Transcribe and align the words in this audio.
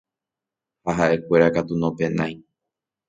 ha 0.85 0.91
ha'ekuéra 0.97 1.49
katu 1.55 1.73
nopenái 1.79 2.33